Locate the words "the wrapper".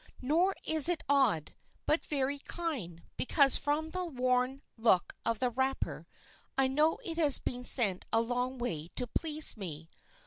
5.37-6.07